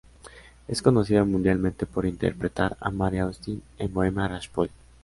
Es 0.67 0.81
conocida 0.81 1.23
mundialmente 1.25 1.85
por 1.85 2.07
interpretar 2.07 2.75
a 2.79 2.89
Mary 2.89 3.19
Austin 3.19 3.61
en 3.77 3.93
"Bohemian 3.93 4.31
Rhapsody". 4.31 4.71